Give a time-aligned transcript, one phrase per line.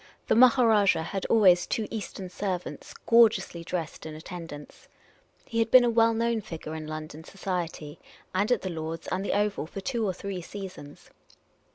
[0.29, 4.87] The Maha rajah had always two Eastern servants, gorgeously dressed, in attendance;
[5.45, 7.99] he had been a well known figure in London society,
[8.33, 11.11] and at Lord's and the Oval, for two or three seasons.